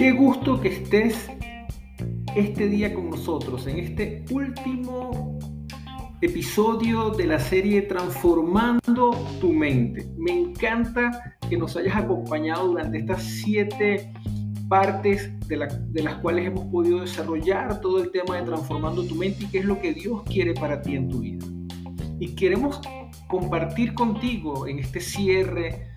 Qué 0.00 0.12
gusto 0.12 0.58
que 0.58 0.68
estés 0.68 1.28
este 2.34 2.68
día 2.68 2.94
con 2.94 3.10
nosotros 3.10 3.66
en 3.66 3.80
este 3.80 4.24
último 4.30 5.38
episodio 6.22 7.10
de 7.10 7.26
la 7.26 7.38
serie 7.38 7.82
Transformando 7.82 9.10
tu 9.42 9.52
mente. 9.52 10.10
Me 10.16 10.32
encanta 10.32 11.36
que 11.50 11.58
nos 11.58 11.76
hayas 11.76 11.96
acompañado 11.96 12.68
durante 12.68 12.96
estas 12.96 13.22
siete 13.22 14.10
partes 14.70 15.38
de, 15.48 15.58
las 15.58 16.14
cuales 16.22 16.46
hemos 16.46 16.64
podido 16.68 17.02
desarrollar 17.02 17.82
todo 17.82 18.02
el 18.02 18.10
tema 18.10 18.38
de 18.38 18.44
transformando 18.44 19.04
tu 19.04 19.14
mente 19.14 19.44
y 19.44 19.48
qué 19.48 19.58
es 19.58 19.66
lo 19.66 19.82
que 19.82 19.92
Dios 19.92 20.22
quiere 20.22 20.54
para 20.54 20.80
ti 20.80 20.96
en 20.96 21.10
tu 21.10 21.18
vida. 21.18 21.44
Y 22.18 22.34
queremos 22.34 22.80
compartir 23.28 23.92
contigo 23.92 24.66
en 24.66 24.78
este 24.78 24.98
cierre 24.98 25.90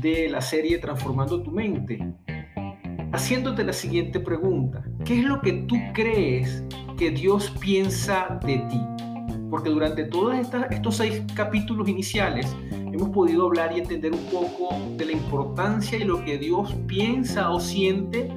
de 0.00 0.28
la 0.28 0.42
serie 0.42 0.78
Transformando 0.78 1.42
tu 1.42 1.50
mente 1.50 1.98
haciéndote 3.12 3.64
la 3.64 3.72
siguiente 3.72 4.20
pregunta. 4.20 4.84
¿Qué 5.04 5.20
es 5.20 5.24
lo 5.24 5.40
que 5.40 5.52
tú 5.52 5.76
crees 5.94 6.62
que 6.96 7.10
Dios 7.10 7.52
piensa 7.60 8.38
de 8.44 8.58
ti? 8.70 8.80
Porque 9.50 9.70
durante 9.70 10.04
todos 10.04 10.34
estos 10.70 10.96
seis 10.96 11.22
capítulos 11.34 11.88
iniciales 11.88 12.54
hemos 12.70 13.10
podido 13.10 13.46
hablar 13.46 13.76
y 13.76 13.80
entender 13.80 14.12
un 14.12 14.24
poco 14.26 14.76
de 14.96 15.06
la 15.06 15.12
importancia 15.12 15.98
y 15.98 16.04
lo 16.04 16.24
que 16.24 16.38
Dios 16.38 16.74
piensa 16.86 17.50
o 17.50 17.60
siente 17.60 18.28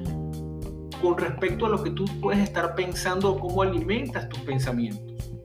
con 1.02 1.18
respecto 1.18 1.66
a 1.66 1.68
lo 1.68 1.82
que 1.82 1.90
tú 1.90 2.04
puedes 2.20 2.42
estar 2.42 2.74
pensando 2.74 3.32
o 3.32 3.40
cómo 3.40 3.62
alimentas 3.62 4.28
tus 4.28 4.38
pensamientos. 4.40 5.02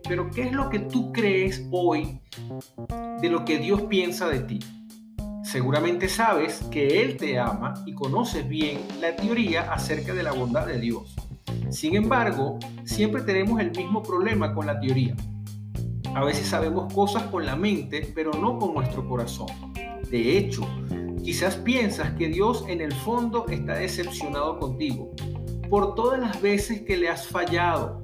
Pero 0.08 0.30
¿qué 0.30 0.44
es 0.44 0.54
lo 0.54 0.70
que 0.70 0.80
tú 0.80 1.12
crees 1.12 1.68
hoy 1.72 2.22
de 3.22 3.30
lo 3.30 3.44
que 3.44 3.58
Dios 3.58 3.82
piensa 3.84 4.30
de 4.30 4.40
ti? 4.42 4.60
Seguramente 5.48 6.10
sabes 6.10 6.62
que 6.70 7.02
Él 7.02 7.16
te 7.16 7.40
ama 7.40 7.74
y 7.86 7.94
conoces 7.94 8.46
bien 8.50 8.82
la 9.00 9.16
teoría 9.16 9.72
acerca 9.72 10.14
de 10.14 10.22
la 10.22 10.34
bondad 10.34 10.68
de 10.68 10.78
Dios. 10.78 11.16
Sin 11.70 11.96
embargo, 11.96 12.60
siempre 12.84 13.22
tenemos 13.22 13.62
el 13.62 13.72
mismo 13.72 14.04
problema 14.04 14.54
con 14.54 14.66
la 14.66 14.78
teoría. 14.78 15.16
A 16.14 16.26
veces 16.26 16.48
sabemos 16.48 16.94
cosas 16.94 17.24
con 17.24 17.46
la 17.46 17.56
mente, 17.56 18.12
pero 18.14 18.32
no 18.34 18.60
con 18.60 18.74
nuestro 18.74 19.08
corazón. 19.08 19.48
De 20.12 20.38
hecho, 20.38 20.68
quizás 21.24 21.56
piensas 21.56 22.12
que 22.16 22.28
Dios 22.28 22.66
en 22.68 22.82
el 22.82 22.92
fondo 22.92 23.46
está 23.48 23.76
decepcionado 23.76 24.60
contigo 24.60 25.14
por 25.70 25.96
todas 25.96 26.20
las 26.20 26.42
veces 26.42 26.82
que 26.82 26.98
le 26.98 27.08
has 27.08 27.26
fallado. 27.26 28.04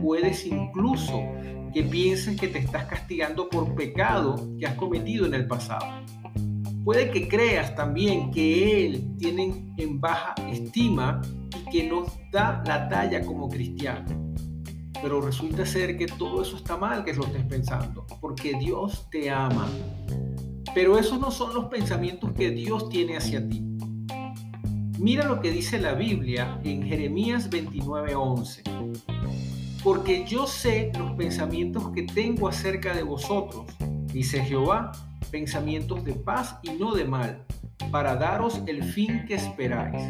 Puedes 0.00 0.46
incluso 0.46 1.24
que 1.72 1.82
pienses 1.82 2.40
que 2.40 2.46
te 2.46 2.60
estás 2.60 2.84
castigando 2.84 3.48
por 3.48 3.74
pecado 3.74 4.36
que 4.60 4.66
has 4.66 4.76
cometido 4.76 5.26
en 5.26 5.34
el 5.34 5.48
pasado. 5.48 6.04
Puede 6.84 7.10
que 7.10 7.26
creas 7.28 7.74
también 7.74 8.30
que 8.30 8.84
Él 8.84 9.16
tiene 9.18 9.72
en 9.78 10.00
baja 10.00 10.34
estima 10.50 11.22
y 11.58 11.70
que 11.70 11.88
nos 11.88 12.12
da 12.30 12.62
la 12.66 12.88
talla 12.90 13.24
como 13.24 13.48
cristiano. 13.48 14.34
Pero 15.00 15.22
resulta 15.22 15.64
ser 15.64 15.96
que 15.96 16.06
todo 16.06 16.42
eso 16.42 16.56
está 16.58 16.76
mal 16.76 17.02
que 17.02 17.14
lo 17.14 17.24
estés 17.24 17.44
pensando, 17.46 18.06
porque 18.20 18.52
Dios 18.58 19.08
te 19.10 19.30
ama. 19.30 19.66
Pero 20.74 20.98
esos 20.98 21.18
no 21.18 21.30
son 21.30 21.54
los 21.54 21.66
pensamientos 21.66 22.32
que 22.32 22.50
Dios 22.50 22.90
tiene 22.90 23.16
hacia 23.16 23.48
ti. 23.48 23.62
Mira 24.98 25.26
lo 25.26 25.40
que 25.40 25.50
dice 25.50 25.80
la 25.80 25.94
Biblia 25.94 26.60
en 26.64 26.82
Jeremías 26.82 27.48
29:11. 27.48 28.62
Porque 29.82 30.24
yo 30.26 30.46
sé 30.46 30.92
los 30.98 31.12
pensamientos 31.12 31.90
que 31.92 32.02
tengo 32.02 32.48
acerca 32.48 32.94
de 32.94 33.02
vosotros, 33.02 33.66
dice 34.12 34.42
Jehová, 34.42 34.92
pensamientos 35.34 36.04
de 36.04 36.12
paz 36.12 36.60
y 36.62 36.70
no 36.78 36.94
de 36.94 37.04
mal, 37.04 37.44
para 37.90 38.14
daros 38.14 38.62
el 38.68 38.84
fin 38.84 39.24
que 39.26 39.34
esperáis. 39.34 40.00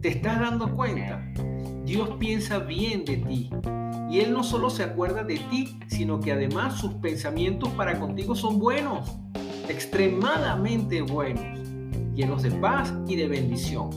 ¿Te 0.00 0.08
estás 0.08 0.40
dando 0.40 0.74
cuenta? 0.74 1.22
Dios 1.84 2.08
piensa 2.18 2.58
bien 2.60 3.04
de 3.04 3.18
ti. 3.18 3.50
Y 4.10 4.20
Él 4.20 4.32
no 4.32 4.42
solo 4.44 4.70
se 4.70 4.82
acuerda 4.82 5.24
de 5.24 5.36
ti, 5.50 5.78
sino 5.88 6.20
que 6.20 6.32
además 6.32 6.80
sus 6.80 6.94
pensamientos 6.94 7.68
para 7.74 8.00
contigo 8.00 8.34
son 8.34 8.58
buenos, 8.58 9.14
extremadamente 9.68 11.02
buenos, 11.02 11.44
llenos 12.14 12.44
de 12.44 12.52
paz 12.52 12.94
y 13.06 13.16
de 13.16 13.28
bendición. 13.28 13.90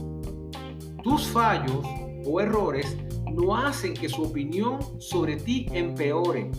Tus 1.03 1.25
fallos 1.28 1.85
o 2.25 2.41
errores 2.41 2.97
no 3.31 3.56
hacen 3.56 3.94
que 3.94 4.09
su 4.09 4.23
opinión 4.23 4.79
sobre 5.00 5.38
ti 5.38 5.67
empeore, 5.72 6.51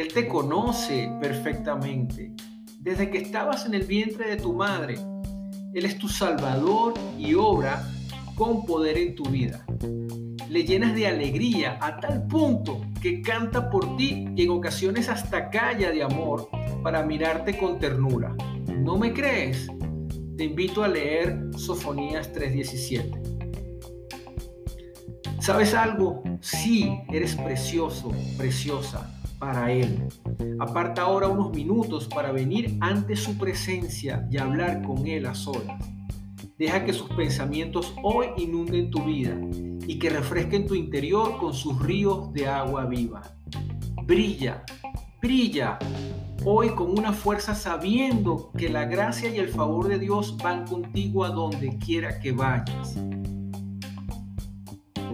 él 0.00 0.08
te 0.08 0.26
conoce 0.26 1.12
perfectamente. 1.20 2.32
Desde 2.78 3.10
que 3.10 3.18
estabas 3.18 3.66
en 3.66 3.74
el 3.74 3.82
vientre 3.82 4.30
de 4.30 4.36
tu 4.36 4.54
madre, 4.54 4.94
Él 5.74 5.84
es 5.84 5.98
tu 5.98 6.08
Salvador 6.08 6.94
y 7.18 7.34
obra 7.34 7.86
con 8.34 8.64
poder 8.64 8.96
en 8.96 9.14
tu 9.14 9.24
vida. 9.24 9.62
Le 10.48 10.64
llenas 10.64 10.94
de 10.94 11.06
alegría 11.06 11.78
a 11.82 12.00
tal 12.00 12.26
punto 12.26 12.80
que 13.02 13.20
canta 13.20 13.68
por 13.68 13.96
ti 13.98 14.26
y 14.34 14.44
en 14.44 14.50
ocasiones 14.50 15.10
hasta 15.10 15.50
calla 15.50 15.90
de 15.90 16.02
amor 16.02 16.48
para 16.82 17.02
mirarte 17.02 17.58
con 17.58 17.78
ternura. 17.78 18.34
¿No 18.68 18.96
me 18.96 19.12
crees? 19.12 19.66
Te 20.38 20.44
invito 20.44 20.82
a 20.82 20.88
leer 20.88 21.38
Sofonías 21.58 22.32
3:17. 22.32 23.20
¿Sabes 25.40 25.74
algo? 25.74 26.22
Sí, 26.40 26.98
eres 27.12 27.34
precioso, 27.36 28.10
preciosa 28.38 29.19
para 29.40 29.72
Él. 29.72 30.06
Aparta 30.60 31.02
ahora 31.02 31.26
unos 31.26 31.50
minutos 31.52 32.06
para 32.06 32.30
venir 32.30 32.76
ante 32.80 33.16
su 33.16 33.36
presencia 33.36 34.28
y 34.30 34.38
hablar 34.38 34.82
con 34.82 35.04
Él 35.06 35.26
a 35.26 35.34
solas. 35.34 35.82
Deja 36.56 36.84
que 36.84 36.92
sus 36.92 37.08
pensamientos 37.08 37.94
hoy 38.04 38.26
inunden 38.36 38.90
tu 38.90 39.02
vida 39.02 39.36
y 39.86 39.98
que 39.98 40.10
refresquen 40.10 40.66
tu 40.66 40.74
interior 40.74 41.38
con 41.38 41.54
sus 41.54 41.80
ríos 41.82 42.32
de 42.34 42.46
agua 42.46 42.84
viva. 42.84 43.22
Brilla, 44.04 44.62
brilla 45.20 45.78
hoy 46.44 46.70
con 46.70 46.90
una 46.98 47.12
fuerza 47.12 47.54
sabiendo 47.54 48.50
que 48.56 48.68
la 48.68 48.84
gracia 48.84 49.34
y 49.34 49.38
el 49.38 49.48
favor 49.48 49.88
de 49.88 49.98
Dios 49.98 50.36
van 50.36 50.66
contigo 50.66 51.24
a 51.24 51.30
donde 51.30 51.76
quiera 51.78 52.20
que 52.20 52.32
vayas. 52.32 52.96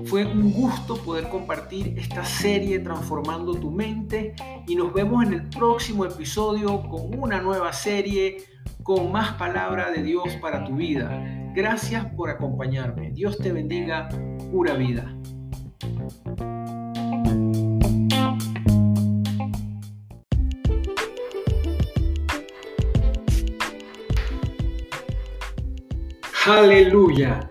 Fue 0.06 0.24
un 0.24 0.52
gusto 0.52 0.96
poder 0.96 1.28
compartir 1.28 1.98
esta 1.98 2.24
serie 2.24 2.78
Transformando 2.78 3.54
tu 3.54 3.72
mente 3.72 4.36
y 4.68 4.76
nos 4.76 4.92
vemos 4.92 5.24
en 5.24 5.32
el 5.32 5.48
próximo 5.48 6.04
episodio 6.04 6.80
con 6.88 7.18
una 7.18 7.40
nueva 7.40 7.72
serie 7.72 8.44
con 8.84 9.10
más 9.10 9.32
palabra 9.32 9.90
de 9.90 10.04
Dios 10.04 10.28
para 10.40 10.64
tu 10.64 10.76
vida. 10.76 11.10
Gracias 11.54 12.06
por 12.14 12.30
acompañarme. 12.30 13.10
Dios 13.10 13.36
te 13.38 13.50
bendiga. 13.50 14.08
Pura 14.52 14.74
vida. 14.74 15.12
Aleluya. 26.46 27.50